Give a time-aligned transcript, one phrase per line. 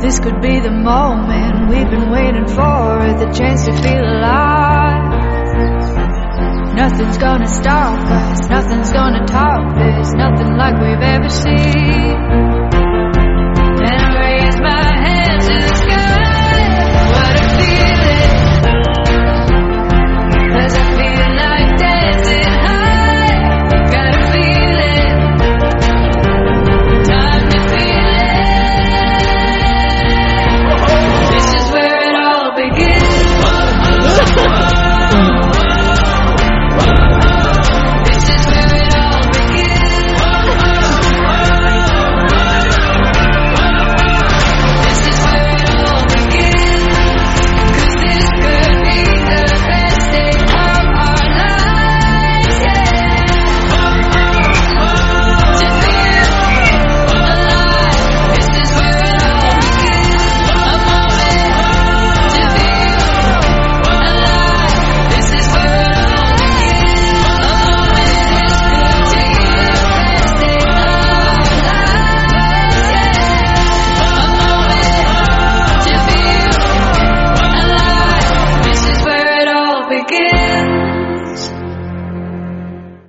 [0.00, 5.10] This could be the moment we've been waiting for, the chance to feel alive.
[6.74, 12.39] Nothing's gonna stop us, nothing's gonna top this, nothing like we've ever seen.